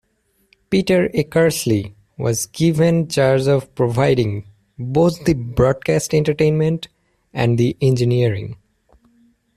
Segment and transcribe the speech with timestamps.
[0.71, 4.47] Peter Eckersley was given charge of providing
[4.79, 6.87] both the broadcast entertainment
[7.35, 8.57] and the engineering.